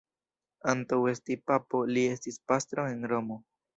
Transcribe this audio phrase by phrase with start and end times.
[0.73, 3.39] Antaŭ esti papo, li estis pastro en Romo.